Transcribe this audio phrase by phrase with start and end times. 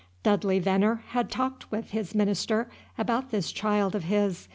[0.23, 2.67] Dudley Venner had talked with his minister
[2.97, 4.47] about this child of his.